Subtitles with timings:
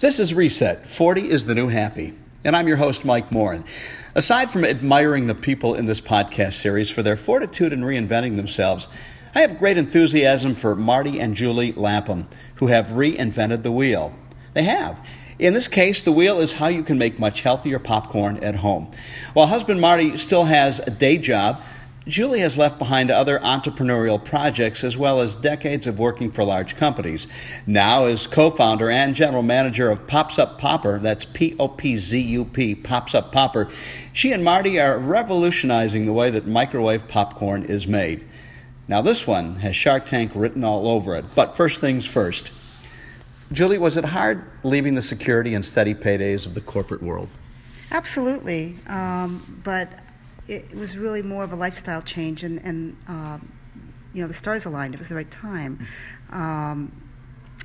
[0.00, 3.64] This is Reset 40 is the New Happy, and I'm your host, Mike Morin.
[4.14, 8.88] Aside from admiring the people in this podcast series for their fortitude in reinventing themselves,
[9.34, 14.14] I have great enthusiasm for Marty and Julie Lapham, who have reinvented the wheel.
[14.54, 14.98] They have.
[15.38, 18.90] In this case, the wheel is how you can make much healthier popcorn at home.
[19.34, 21.62] While husband Marty still has a day job,
[22.06, 26.76] Julie has left behind other entrepreneurial projects as well as decades of working for large
[26.76, 27.26] companies.
[27.66, 32.18] Now, as co founder and general manager of Popzup Popper, that's P O P Z
[32.18, 33.68] U P, Popzup Popper,
[34.12, 38.24] she and Marty are revolutionizing the way that microwave popcorn is made.
[38.88, 41.24] Now, this one has Shark Tank written all over it.
[41.34, 42.50] But first things first.
[43.52, 47.28] Julie, was it hard leaving the security and steady paydays of the corporate world?
[47.92, 48.76] Absolutely.
[48.86, 49.88] Um, but
[50.50, 53.52] it was really more of a lifestyle change, and, and um,
[54.12, 54.94] you know, the stars aligned.
[54.94, 55.86] It was the right time.
[56.30, 56.90] Um,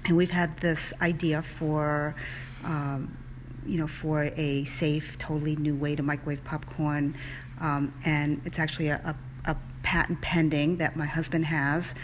[0.05, 2.15] and we've had this idea for,
[2.63, 3.17] um,
[3.65, 7.17] you know, for a safe, totally new way to microwave popcorn.
[7.59, 11.95] Um, and it's actually a, a, a, patent pending that my husband has,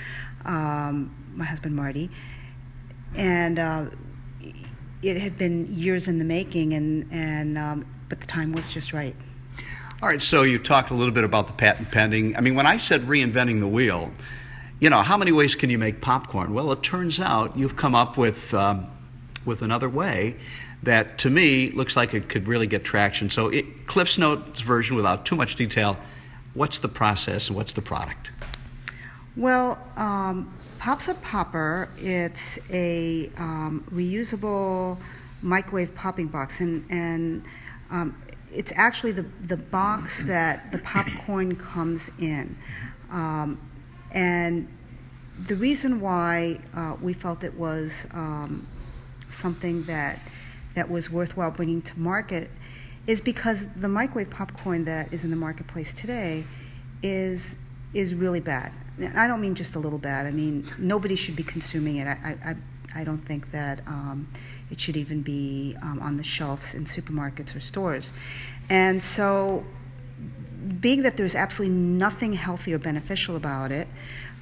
[0.46, 2.10] um, my husband Marty.
[3.16, 3.86] And uh,
[5.04, 8.94] it had been years in the making, and, and um, but the time was just
[8.94, 9.16] right.
[10.02, 12.36] All right, so you talked a little bit about the patent pending.
[12.36, 14.10] I mean, when I said reinventing the wheel,
[14.80, 16.56] you know, how many ways can you make popcorn?
[16.56, 18.88] Well, it turns out you've come up with, um,
[19.46, 20.38] with another way
[20.82, 23.30] that to me looks like it could really get traction.
[23.30, 25.98] So, it, Cliff's Notes version, without too much detail,
[26.56, 28.32] what's the process and what's the product?
[29.36, 34.98] Well, um, Popzup Popper, it's a um, reusable
[35.44, 37.44] microwave popping box, and, and
[37.92, 38.16] um,
[38.54, 42.58] it's actually the, the box that the popcorn comes in.
[43.10, 43.60] Um,
[44.12, 44.68] and
[45.40, 48.68] the reason why uh, we felt it was um,
[49.30, 50.20] something that,
[50.76, 52.50] that was worthwhile bringing to market
[53.08, 56.44] is because the microwave popcorn that is in the marketplace today
[57.02, 57.58] is,
[57.94, 58.72] is really bad.
[59.16, 60.28] I don't mean just a little bad.
[60.28, 62.08] I mean, nobody should be consuming it.
[62.08, 62.56] I, I,
[63.02, 64.28] I don't think that um,
[64.72, 68.14] it should even be um, on the shelves in supermarkets or stores.
[68.70, 69.66] And so,
[70.80, 73.88] being that there's absolutely nothing healthy or beneficial about it,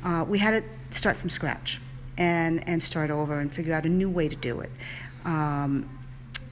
[0.04, 1.82] uh, we had to start from scratch
[2.18, 4.72] and, and start over and figure out a new way to do it.
[5.26, 5.90] Um,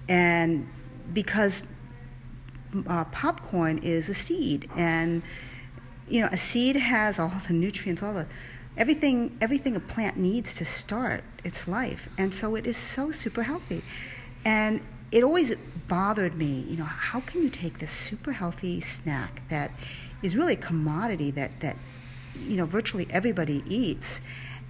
[0.10, 0.68] and
[1.14, 1.64] because
[2.88, 5.22] uh, popcorn is a seed, and
[6.08, 8.28] you know, a seed has all the nutrients, all the
[8.78, 12.10] everything everything a plant needs to start its life.
[12.18, 13.84] And so it is so super healthy.
[14.46, 15.54] And it always
[15.88, 19.72] bothered me you know how can you take this super healthy snack that
[20.22, 21.78] is really a commodity that that
[22.42, 24.20] you know virtually everybody eats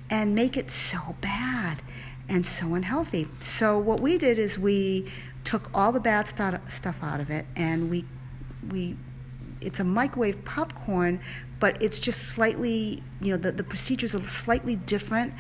[0.10, 1.82] and make it so bad
[2.30, 3.28] and so unhealthy?
[3.40, 5.12] So what we did is we
[5.44, 8.06] took all the bad stuff out of it and we
[8.70, 8.96] we
[9.62, 11.20] it's a microwave popcorn
[11.60, 15.34] but it's just slightly, you know, the, the procedures are slightly different,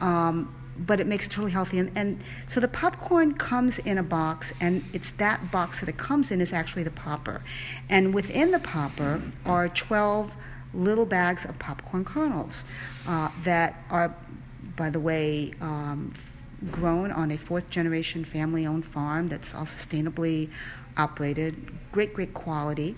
[0.00, 1.78] um, but it makes it totally healthy.
[1.78, 5.96] And, and so the popcorn comes in a box, and it's that box that it
[5.96, 7.42] comes in is actually the popper.
[7.88, 10.34] And within the popper are 12
[10.74, 12.64] little bags of popcorn kernels
[13.06, 14.14] uh, that are,
[14.76, 16.12] by the way, um,
[16.70, 20.48] grown on a fourth generation family owned farm that's all sustainably
[20.96, 22.94] operated, great, great quality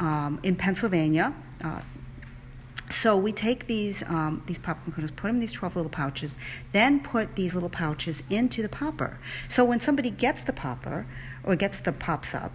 [0.00, 1.32] um, in Pennsylvania.
[1.62, 1.80] Uh,
[2.88, 6.34] so we take these um, these popcorn kernels, put them in these 12 little pouches,
[6.72, 9.18] then put these little pouches into the popper.
[9.48, 11.06] So when somebody gets the popper
[11.44, 12.50] or gets the Popzup,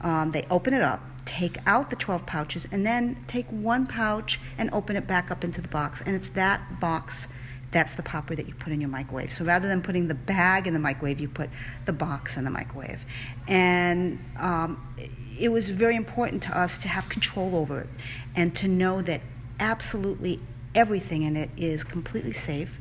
[0.00, 4.38] um, they open it up, take out the 12 pouches, and then take one pouch
[4.56, 6.02] and open it back up into the box.
[6.06, 7.26] And it's that box
[7.72, 9.32] that's the popper that you put in your microwave.
[9.32, 11.50] So rather than putting the bag in the microwave, you put
[11.86, 13.00] the box in the microwave.
[13.46, 14.94] And um,
[15.38, 17.88] it was very important to us to have control over it
[18.34, 19.20] and to know that
[19.58, 20.40] absolutely
[20.74, 22.78] everything in it is completely safe.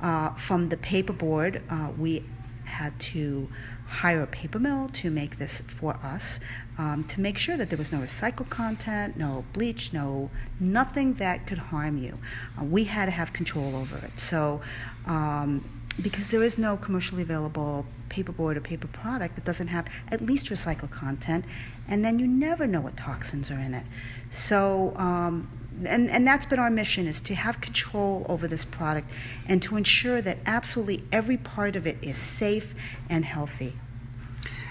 [0.00, 2.24] Uh, from the paperboard, uh, we
[2.64, 3.48] had to
[3.88, 6.38] hire a paper mill to make this for us
[6.78, 10.30] um, to make sure that there was no recycled content, no bleach, no
[10.60, 12.16] nothing that could harm you.
[12.58, 14.18] Uh, we had to have control over it.
[14.18, 14.60] So,
[15.06, 15.68] um,
[16.00, 20.46] because there is no commercially available paperboard or paper product that doesn't have at least
[20.46, 21.44] recycled content,
[21.88, 23.84] and then you never know what toxins are in it.
[24.30, 25.50] So, um,
[25.84, 29.10] and, and that's been our mission is to have control over this product
[29.46, 32.74] and to ensure that absolutely every part of it is safe
[33.08, 33.74] and healthy.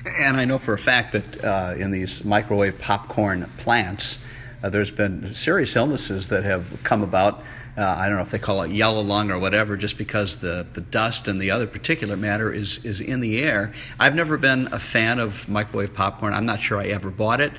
[0.08, 4.20] And I know for a fact that uh, in these microwave popcorn plants,
[4.64, 7.44] uh, there's been serious illnesses that have come about
[7.78, 10.66] uh, I don't know if they call it yellow lung or whatever, just because the,
[10.74, 13.72] the dust and the other particulate matter is, is in the air.
[14.00, 16.34] I've never been a fan of microwave popcorn.
[16.34, 17.54] I'm not sure I ever bought it.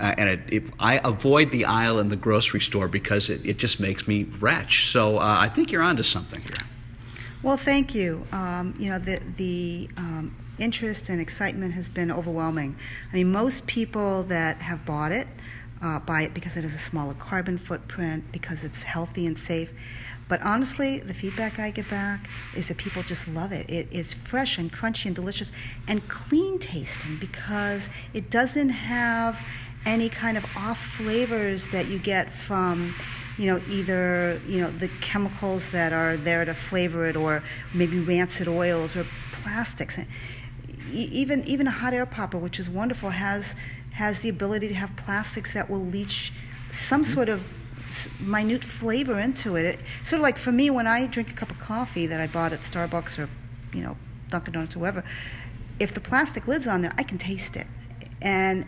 [0.00, 3.58] Uh, and it, it, I avoid the aisle in the grocery store because it, it
[3.58, 4.90] just makes me retch.
[4.90, 6.52] So uh, I think you're onto something here.
[7.42, 8.26] Well, thank you.
[8.32, 12.76] Um, you know, the, the um, interest and excitement has been overwhelming.
[13.10, 15.28] I mean, most people that have bought it
[15.82, 19.72] uh, buy it because it has a smaller carbon footprint, because it's healthy and safe.
[20.28, 23.68] But honestly, the feedback I get back is that people just love it.
[23.70, 25.52] It is fresh and crunchy and delicious
[25.86, 29.40] and clean tasting because it doesn't have
[29.86, 32.94] any kind of off flavors that you get from
[33.38, 38.00] you know either you know the chemicals that are there to flavor it or maybe
[38.00, 39.96] rancid oils or plastics
[40.92, 43.56] even even a hot air popper which is wonderful has
[43.92, 46.32] has the ability to have plastics that will leach
[46.68, 47.12] some mm-hmm.
[47.12, 47.52] sort of
[48.20, 49.64] minute flavor into it.
[49.64, 49.80] it.
[50.02, 52.52] Sort of like for me, when I drink a cup of coffee that I bought
[52.52, 53.28] at Starbucks or,
[53.72, 53.96] you know,
[54.28, 55.04] Dunkin' Donuts or whoever,
[55.80, 57.66] if the plastic lid's on there, I can taste it.
[58.20, 58.66] And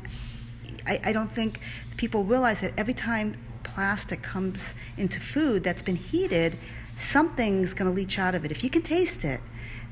[0.86, 1.60] I, I don't think
[1.96, 6.58] people realize that every time plastic comes into food that's been heated,
[6.96, 8.50] something's going to leach out of it.
[8.50, 9.40] If you can taste it,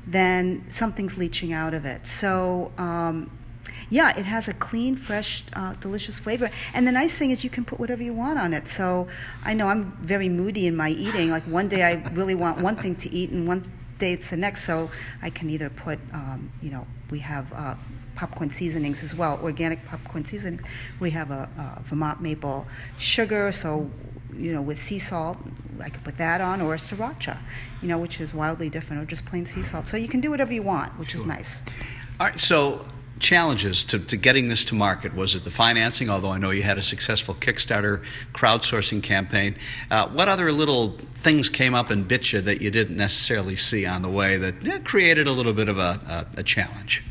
[0.05, 2.07] then something's leaching out of it.
[2.07, 3.31] So, um,
[3.89, 6.49] yeah, it has a clean, fresh, uh, delicious flavor.
[6.73, 8.67] And the nice thing is you can put whatever you want on it.
[8.67, 9.07] So
[9.43, 11.31] I know I'm very moody in my eating.
[11.31, 14.37] Like one day I really want one thing to eat, and one day it's the
[14.37, 14.63] next.
[14.63, 14.91] So
[15.21, 17.51] I can either put, um, you know, we have.
[17.53, 17.75] Uh,
[18.15, 20.61] popcorn seasonings as well, organic popcorn seasonings.
[20.99, 22.67] We have a, a, Vermont maple
[22.97, 23.89] sugar, so
[24.35, 25.37] you know with sea salt,
[25.79, 27.37] I could put that on, or a sriracha,
[27.81, 29.87] you know, which is wildly different, or just plain sea salt.
[29.87, 31.21] So you can do whatever you want, which sure.
[31.21, 31.63] is nice.
[32.19, 32.85] All right, so
[33.19, 35.13] challenges to, to getting this to market?
[35.13, 38.03] Was it the financing, although I know you had a successful Kickstarter
[38.33, 39.55] crowdsourcing campaign?
[39.91, 43.85] Uh, what other little things came up and bit you that you didn't necessarily see
[43.85, 47.03] on the way that yeah, created a little bit of a, a, a, challenge?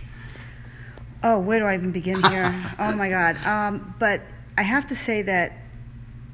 [1.23, 2.75] Oh, where do I even begin here?
[2.79, 3.37] oh my God.
[3.47, 4.23] Um, but
[4.57, 5.53] I have to say that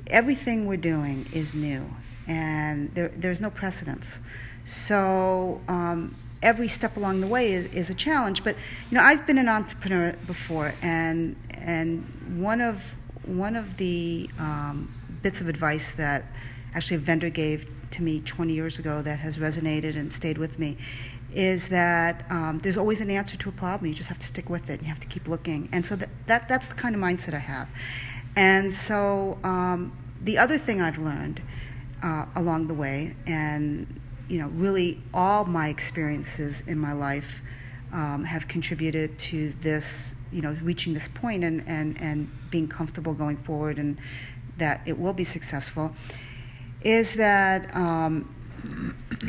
[0.09, 1.85] everything we're doing is new
[2.27, 4.21] and there, there's no precedence.
[4.65, 8.45] So, um, every step along the way is, is a challenge.
[8.45, 8.57] But
[8.91, 12.83] you know, I've been an entrepreneur before, and and one of
[13.25, 16.25] one of the um, bits of advice that
[16.75, 20.59] actually a vendor gave to me 20 years ago that has resonated and stayed with
[20.59, 20.77] me
[21.33, 23.89] is that um, there's always an answer to a problem.
[23.89, 24.75] You just have to stick with it.
[24.75, 25.69] And you have to keep looking.
[25.73, 27.69] And so that, that that's the kind of mindset I have.
[28.37, 31.41] And so um, the other thing I've learned
[32.03, 37.41] uh, along the way, and you know, really all my experiences in my life
[37.93, 43.15] um, have contributed to this, you know, reaching this point and, and, and being comfortable
[43.15, 43.99] going forward and
[44.57, 45.95] that it will be successful,
[46.83, 48.35] is that um,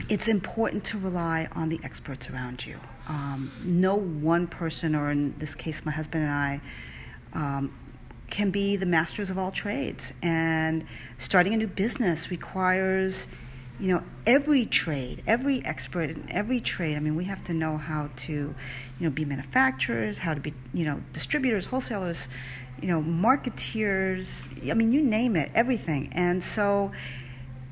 [0.09, 2.79] it's important to rely on the experts around you.
[3.07, 6.61] Um, no one person, or in this case, my husband and I,
[7.33, 7.73] um,
[8.35, 10.11] can be the masters of all trades.
[10.21, 10.85] And
[11.17, 13.29] starting a new business requires
[13.79, 16.95] you know, every trade, every expert in every trade.
[16.95, 18.55] I mean, we have to know how to, you
[18.99, 22.29] know, be manufacturers, how to be, you know, distributors, wholesalers,
[22.81, 24.49] you know, marketeers.
[24.69, 26.09] I mean, you name it, everything.
[26.13, 26.91] And so,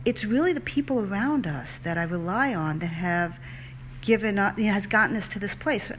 [0.04, 3.39] it's really the people around us that I rely on that have
[4.01, 5.89] given us, you know, has gotten us to this place.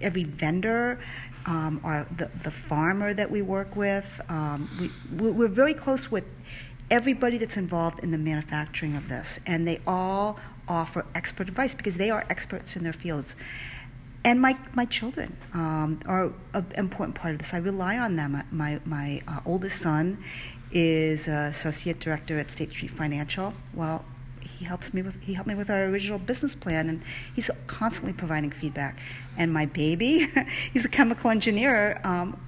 [0.00, 1.00] Every vendor,
[1.46, 4.68] um, or the the farmer that we work with, um,
[5.18, 6.24] we we're very close with
[6.90, 11.96] everybody that's involved in the manufacturing of this, and they all offer expert advice because
[11.96, 13.36] they are experts in their fields.
[14.24, 17.52] And my, my children um, are an important part of this.
[17.52, 18.42] I rely on them.
[18.50, 20.24] My, my uh, oldest son
[20.72, 23.52] is associate director at State Street Financial.
[23.74, 24.04] Well,
[24.64, 27.02] he helps me with he helped me with our original business plan, and
[27.34, 28.98] he's constantly providing feedback.
[29.36, 30.26] And my baby,
[30.72, 32.40] he's a chemical engineer um,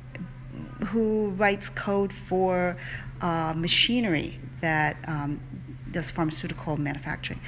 [0.87, 2.79] who writes code for
[3.21, 5.39] uh, machinery that um,
[5.91, 7.41] does pharmaceutical manufacturing.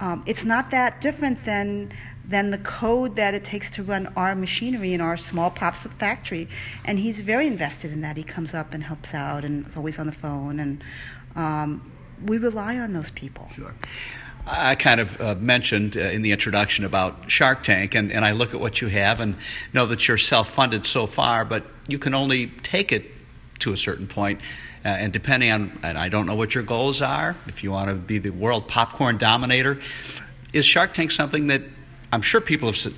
[0.00, 1.92] Um, it's not that different than
[2.26, 6.48] than the code that it takes to run our machinery in our small pops factory.
[6.84, 8.16] And he's very invested in that.
[8.16, 10.58] He comes up and helps out and is always on the phone.
[10.58, 10.84] And
[11.36, 11.92] um,
[12.24, 13.48] we rely on those people.
[13.54, 13.74] Sure.
[14.46, 18.32] I kind of uh, mentioned uh, in the introduction about Shark Tank, and, and I
[18.32, 19.36] look at what you have and
[19.72, 23.10] know that you're self funded so far, but you can only take it
[23.60, 24.40] to a certain point.
[24.84, 27.90] Uh, and depending on, and I don't know what your goals are, if you want
[27.90, 29.78] to be the world popcorn dominator,
[30.52, 31.62] is Shark Tank something that
[32.12, 32.94] I'm sure people have su-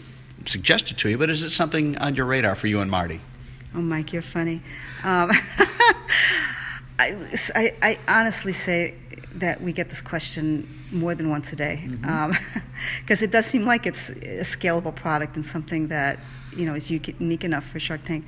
[0.47, 3.21] suggested to you, but is it something on your radar for you and Marty?
[3.75, 4.63] Oh, Mike, you're funny.
[5.03, 5.33] Um,
[7.03, 8.95] I, I, I, honestly say
[9.35, 12.35] that we get this question more than once a day because mm-hmm.
[12.35, 12.39] um,
[13.09, 16.19] it does seem like it's a scalable product and something that
[16.57, 18.27] you know is unique enough for Shark Tank.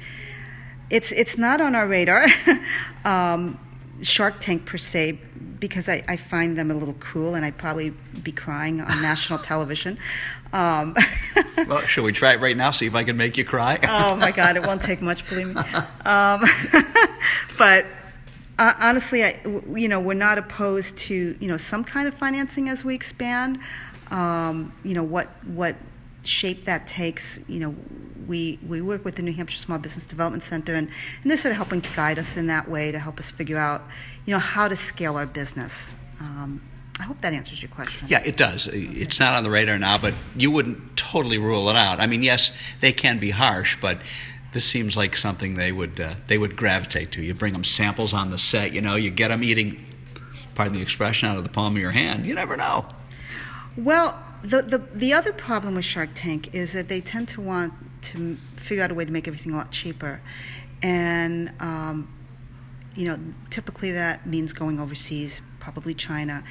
[0.90, 2.26] It's it's not on our radar,
[3.04, 3.58] um,
[4.02, 5.18] Shark Tank per se,
[5.58, 7.90] because I, I, find them a little cruel and I'd probably
[8.22, 9.98] be crying on national television.
[10.52, 10.94] Um,
[11.66, 12.70] well, should we try it right now?
[12.70, 13.78] See if I can make you cry.
[13.82, 15.62] oh my God, it won't take much, believe me.
[16.04, 16.44] Um,
[17.58, 17.86] but
[18.58, 19.40] uh, honestly, I,
[19.74, 23.58] you know, we're not opposed to you know some kind of financing as we expand.
[24.10, 25.76] Um, you know what what
[26.22, 27.38] shape that takes.
[27.48, 27.74] You know,
[28.26, 30.88] we we work with the New Hampshire Small Business Development Center, and,
[31.22, 33.58] and they're sort of helping to guide us in that way to help us figure
[33.58, 33.82] out,
[34.26, 35.94] you know, how to scale our business.
[36.20, 36.60] Um,
[37.00, 38.06] I hope that answers your question.
[38.08, 38.68] Yeah, it does.
[38.72, 41.98] It's not on the radar now, but you wouldn't totally rule it out.
[41.98, 43.98] I mean, yes, they can be harsh, but
[44.54, 47.22] this seems like something they would uh, they would gravitate to.
[47.22, 49.84] You bring them samples on the set, you know, you get them eating,
[50.54, 52.24] pardon the expression, out of the palm of your hand.
[52.24, 52.86] You never know.
[53.76, 57.74] Well, the the the other problem with Shark Tank is that they tend to want
[58.12, 60.20] to figure out a way to make everything a lot cheaper,
[60.80, 62.08] and um,
[62.94, 63.18] you know,
[63.50, 66.44] typically that means going overseas, probably China,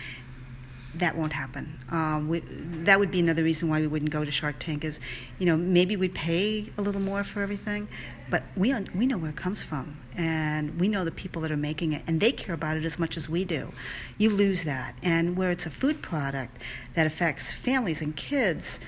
[0.96, 1.80] that won't happen.
[1.90, 2.40] Um, we,
[2.84, 4.84] that would be another reason why we wouldn't go to Shark Tank.
[4.84, 5.00] Is
[5.40, 7.88] you know maybe we'd pay a little more for everything,
[8.30, 11.58] but we we know where it comes from, and we know the people that are
[11.58, 13.72] making it, and they care about it as much as we do.
[14.18, 16.58] You lose that, and where it's a food product
[16.94, 18.80] that affects families and kids,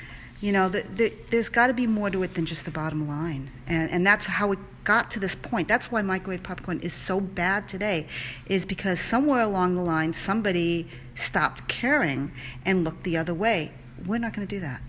[0.41, 3.07] you know, the, the, there's got to be more to it than just the bottom
[3.07, 5.67] line, and and that's how it got to this point.
[5.67, 8.07] That's why microwave popcorn is so bad today,
[8.45, 12.31] is because somewhere along the line somebody stopped caring
[12.65, 13.71] and looked the other way.
[14.05, 14.81] We're not going to do that.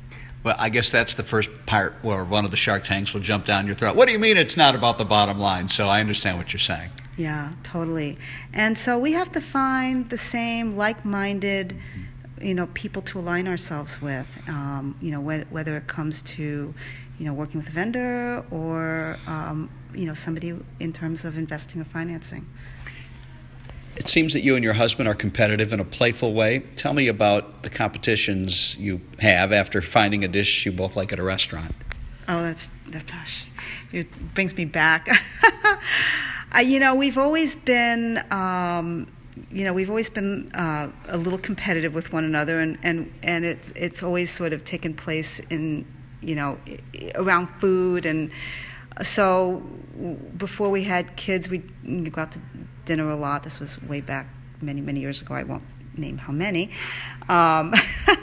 [0.42, 3.46] Well, I guess that's the first part where one of the Shark Tanks will jump
[3.46, 3.96] down your throat.
[3.96, 5.68] What do you mean it's not about the bottom line?
[5.68, 6.90] So I understand what you're saying.
[7.16, 8.18] Yeah, totally.
[8.52, 12.02] And so we have to find the same like-minded, mm-hmm.
[12.40, 14.26] You know, people to align ourselves with.
[14.48, 16.74] Um, you know, wh- whether it comes to,
[17.18, 21.80] you know, working with a vendor or, um, you know, somebody in terms of investing
[21.80, 22.46] or financing.
[23.96, 26.58] It seems that you and your husband are competitive in a playful way.
[26.76, 31.18] Tell me about the competitions you have after finding a dish you both like at
[31.18, 31.74] a restaurant.
[32.28, 33.46] Oh, that's, that, gosh,
[33.92, 35.08] it brings me back.
[36.64, 39.08] You know, we've always been, um,
[39.50, 43.44] you know, we've always been uh, a little competitive with one another, and, and, and
[43.44, 45.86] it's, it's always sort of taken place in,
[46.20, 46.58] you know,
[47.14, 48.06] around food.
[48.06, 48.30] And
[49.02, 49.62] so
[50.36, 52.40] before we had kids, we'd go out to
[52.84, 53.42] dinner a lot.
[53.42, 54.28] This was way back
[54.60, 55.34] many, many years ago.
[55.34, 55.64] I won't
[55.98, 56.70] name how many.
[57.28, 57.74] Um,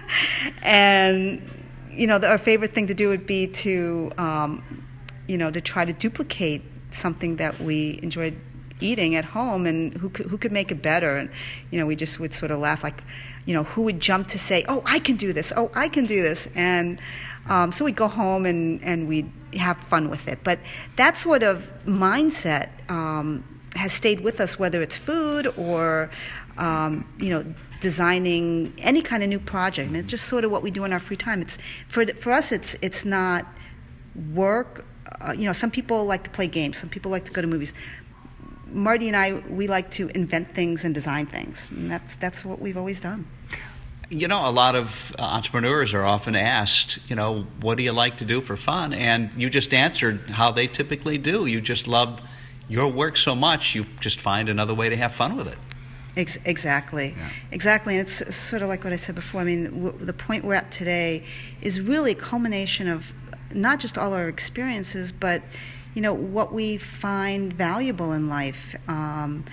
[0.61, 1.49] and,
[1.91, 4.85] you know, the, our favorite thing to do would be to, um,
[5.27, 8.39] you know, to try to duplicate something that we enjoyed
[8.79, 11.17] eating at home and who could, who could make it better.
[11.17, 11.29] And,
[11.71, 13.03] you know, we just would sort of laugh like,
[13.45, 16.05] you know, who would jump to say, oh, I can do this, oh, I can
[16.05, 16.47] do this.
[16.55, 16.99] And
[17.47, 20.39] um, so we'd go home and, and we'd have fun with it.
[20.43, 20.59] But
[20.95, 23.43] that sort of mindset um,
[23.75, 26.09] has stayed with us, whether it's food or,
[26.57, 27.53] um, you know,
[27.83, 29.93] designing any kind of new project.
[29.93, 31.41] It's just sort of what we do in our free time.
[31.41, 31.57] It's
[31.89, 33.45] for for us, it's it's not
[34.33, 34.85] work.
[35.19, 36.77] Uh, you know, some people like to play games.
[36.77, 37.73] Some people like to go to movies.
[38.73, 42.59] Marty and I, we like to invent things and design things, and that's that's what
[42.59, 43.27] we've always done.
[44.09, 47.93] You know, a lot of uh, entrepreneurs are often asked, you know, what do you
[47.93, 48.93] like to do for fun?
[48.93, 51.45] And you just answered how they typically do.
[51.45, 52.21] You just love
[52.67, 55.57] your work so much, you just find another way to have fun with it.
[56.15, 57.29] Ex- exactly, yeah.
[57.51, 59.41] exactly, and it's sort of like what I said before.
[59.41, 61.25] I mean, w- the point we're at today
[61.61, 63.11] is really a culmination of
[63.51, 65.41] not just all our experiences, but
[65.93, 68.75] you know what we find valuable in life.
[68.87, 69.45] Um,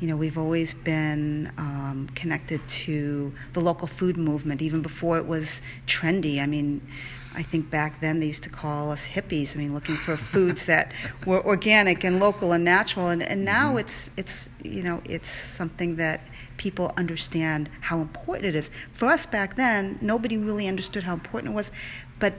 [0.00, 5.26] you know, we've always been um, connected to the local food movement, even before it
[5.26, 6.40] was trendy.
[6.40, 6.86] I mean,
[7.34, 9.56] I think back then they used to call us hippies.
[9.56, 10.92] I mean, looking for foods that
[11.26, 13.08] were organic and local and natural.
[13.08, 13.78] And, and now mm-hmm.
[13.78, 16.20] it's it's you know it's something that
[16.58, 18.70] people understand how important it is.
[18.92, 21.72] For us back then, nobody really understood how important it was,
[22.18, 22.34] but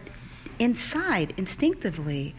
[0.59, 2.35] inside, instinctively,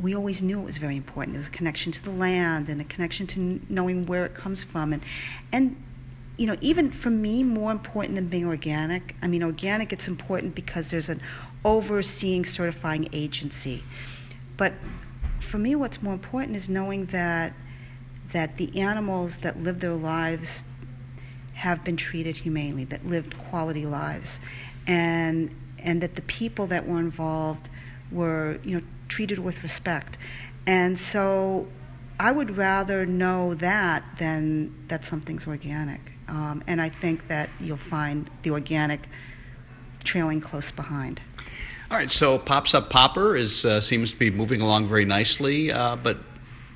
[0.00, 1.34] we always knew it was very important.
[1.34, 4.64] There was a connection to the land and a connection to knowing where it comes
[4.64, 5.02] from, and
[5.52, 5.76] and
[6.36, 9.16] you know, even for me, more important than being organic.
[9.20, 11.20] I mean, organic, it's important because there's an
[11.64, 13.82] overseeing certifying agency.
[14.56, 14.74] But
[15.40, 17.54] for me, what's more important is knowing that
[18.32, 20.62] that the animals that live their lives
[21.54, 24.38] have been treated humanely, that lived quality lives,
[24.86, 25.50] and
[25.80, 27.68] and that the people that were involved
[28.10, 30.18] were, you know, treated with respect.
[30.66, 31.66] And so
[32.20, 36.00] I would rather know that than that something's organic.
[36.28, 39.08] Um, and I think that you'll find the organic
[40.04, 41.20] trailing close behind.
[41.90, 45.96] All right, so Popzup Popper is uh, seems to be moving along very nicely, uh,
[45.96, 46.18] but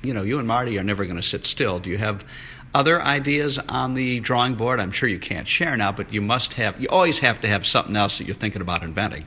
[0.01, 1.79] you know, you and Marty are never going to sit still.
[1.79, 2.25] Do you have
[2.73, 4.79] other ideas on the drawing board?
[4.79, 6.81] I'm sure you can't share now, but you must have.
[6.81, 9.25] You always have to have something else that you're thinking about inventing.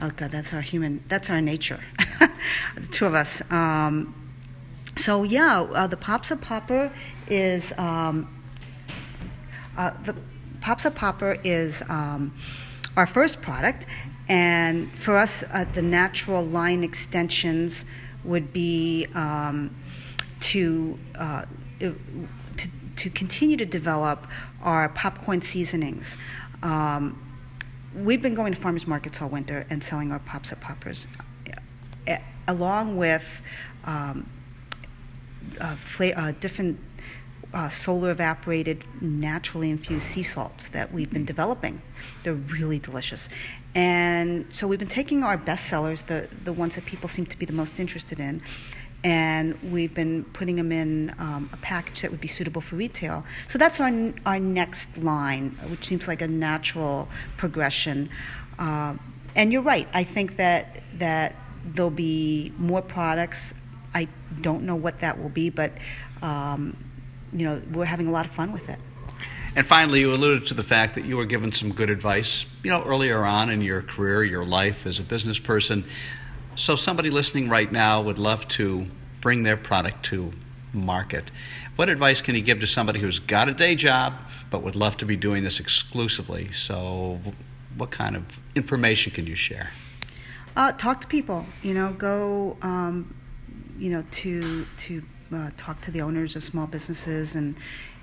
[0.00, 1.04] Oh God, that's our human.
[1.08, 1.80] That's our nature.
[2.76, 3.48] the two of us.
[3.50, 4.14] Um,
[4.96, 6.92] so yeah, uh, the Pops Popper
[7.28, 8.42] is um,
[9.76, 10.16] uh, the
[10.60, 12.34] Pops Popper is um,
[12.96, 13.86] our first product,
[14.28, 17.84] and for us, uh, the natural line extensions
[18.24, 19.74] would be um,
[20.40, 21.44] to, uh,
[21.80, 21.98] to
[22.96, 24.26] to continue to develop
[24.62, 26.16] our popcorn seasonings.
[26.62, 27.20] Um,
[27.94, 31.06] we've been going to farmers markets all winter and selling our Popzup poppers,
[32.08, 32.16] uh,
[32.48, 33.40] along with
[33.84, 34.28] um,
[35.60, 36.80] uh, uh, different
[37.52, 41.80] uh, solar evaporated, naturally infused sea salts that we've been developing.
[42.24, 43.28] They're really delicious.
[43.74, 47.38] And so we've been taking our best sellers, the, the ones that people seem to
[47.38, 48.42] be the most interested in,
[49.04, 53.22] and we've been putting them in um, a package that would be suitable for retail.
[53.48, 53.92] So that's our,
[54.24, 58.08] our next line, which seems like a natural progression.
[58.58, 58.94] Uh,
[59.36, 59.86] and you're right.
[59.92, 63.54] I think that that there'll be more products.
[63.94, 64.08] I
[64.40, 65.72] don't know what that will be, but
[66.22, 66.76] um,
[67.32, 68.78] you know we're having a lot of fun with it.
[69.56, 72.70] And finally, you alluded to the fact that you were given some good advice, you
[72.70, 75.84] know, earlier on in your career, your life as a business person.
[76.56, 78.86] So, somebody listening right now would love to
[79.20, 80.32] bring their product to
[80.72, 81.30] market.
[81.76, 84.14] What advice can you give to somebody who's got a day job
[84.50, 86.52] but would love to be doing this exclusively?
[86.52, 87.18] So,
[87.76, 89.70] what kind of information can you share?
[90.56, 91.46] Uh, talk to people.
[91.62, 92.56] You know, go.
[92.62, 93.14] Um,
[93.76, 95.02] you know, to to
[95.34, 97.56] uh, talk to the owners of small businesses and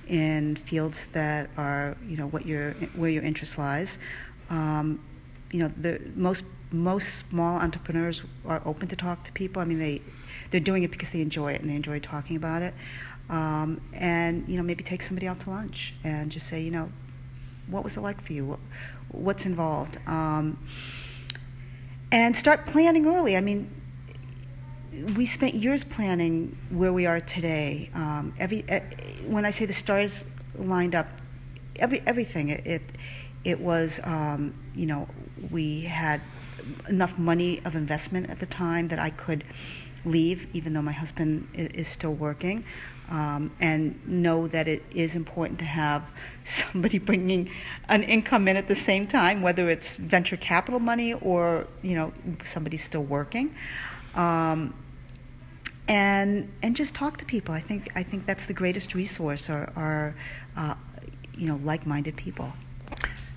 [0.08, 3.98] in fields that are you know what your where your interest lies.
[4.50, 5.00] Um,
[5.52, 9.62] you know, the most most small entrepreneurs are open to talk to people.
[9.62, 10.02] I mean, they
[10.50, 12.74] they're doing it because they enjoy it and they enjoy talking about it.
[13.30, 16.92] Um, and you know, maybe take somebody out to lunch and just say, you know,
[17.68, 18.58] what was it like for you?
[19.10, 19.98] What's involved?
[20.08, 20.58] Um,
[22.12, 23.38] and start planning early.
[23.38, 23.70] I mean,
[25.16, 27.90] we spent years planning where we are today.
[27.94, 28.62] Um, every
[29.26, 31.08] when I say the stars lined up,
[31.78, 32.82] every everything it it,
[33.44, 35.08] it was um, you know
[35.50, 36.22] we had
[36.90, 39.44] enough money of investment at the time that I could
[40.06, 42.64] leave, even though my husband is still working,
[43.10, 46.04] um, and know that it is important to have
[46.44, 47.50] somebody bringing
[47.90, 52.14] an income in at the same time, whether it's venture capital money or you know
[52.44, 53.56] somebody still working.
[54.16, 54.74] Um,
[55.88, 57.54] and and just talk to people.
[57.54, 59.50] I think I think that's the greatest resource.
[59.50, 60.16] Are, are
[60.56, 60.76] uh,
[61.38, 62.54] you know like-minded people.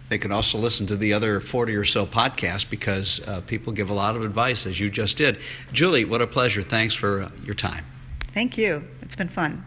[0.08, 3.90] They can also listen to the other 40 or so podcasts because uh, people give
[3.90, 5.38] a lot of advice, as you just did.
[5.72, 6.62] Julie, what a pleasure.
[6.62, 7.86] Thanks for uh, your time.
[8.34, 8.86] Thank you.
[9.00, 9.64] It's been fun.